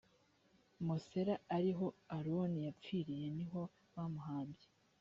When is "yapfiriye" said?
2.67-3.27